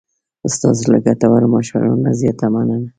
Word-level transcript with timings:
ستاسو 0.55 0.83
له 0.93 0.97
ګټورو 1.05 1.47
مشورو 1.53 1.93
نه 2.03 2.11
زیاته 2.19 2.45
مننه. 2.53 2.87